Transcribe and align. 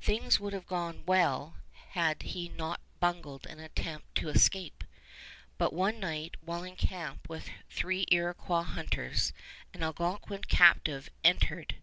Things 0.00 0.40
would 0.40 0.54
have 0.54 0.66
gone 0.66 1.02
well 1.04 1.58
had 1.90 2.22
he 2.22 2.48
not 2.48 2.80
bungled 2.98 3.44
an 3.44 3.60
attempt 3.60 4.14
to 4.14 4.30
escape; 4.30 4.84
but 5.58 5.74
one 5.74 6.00
night, 6.00 6.38
while 6.40 6.64
in 6.64 6.76
camp 6.76 7.28
with 7.28 7.50
three 7.68 8.06
Iroquois 8.10 8.62
hunters, 8.62 9.34
an 9.74 9.82
Algonquin 9.82 10.44
captive 10.44 11.10
entered. 11.22 11.74